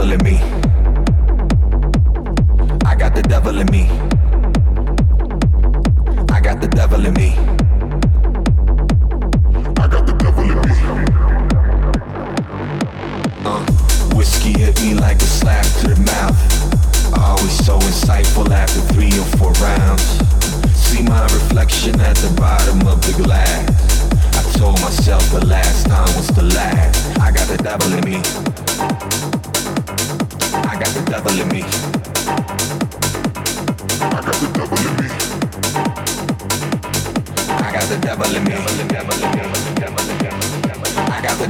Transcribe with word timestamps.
In 0.00 0.22
me. 0.22 0.57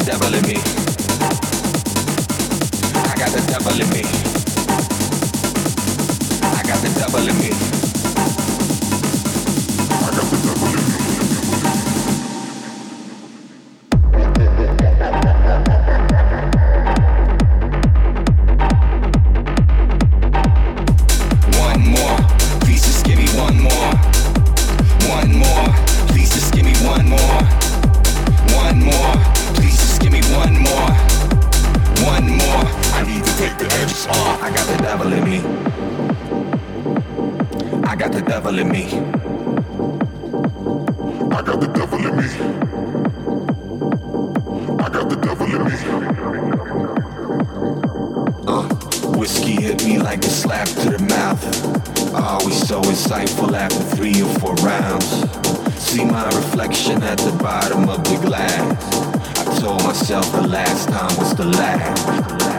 Devil 0.08 0.34
in 0.34 0.42
me. 0.46 0.54
I 2.94 3.14
got 3.18 3.30
the 3.30 3.44
devil 3.46 3.78
in 3.78 3.90
me. 3.90 4.27
three 53.98 54.22
or 54.22 54.32
four 54.38 54.54
rounds. 54.64 55.06
See 55.74 56.04
my 56.04 56.24
reflection 56.26 57.02
at 57.02 57.18
the 57.18 57.32
bottom 57.42 57.88
of 57.88 58.04
the 58.04 58.16
glass. 58.24 58.94
I 59.40 59.58
told 59.58 59.82
myself 59.82 60.30
the 60.30 60.46
last 60.46 60.88
time 60.88 61.18
was 61.18 61.34
the 61.34 61.46
last. 61.46 62.57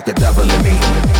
got 0.00 0.06
the 0.06 0.20
devil 0.20 0.50
in 0.50 0.62
me. 0.62 1.19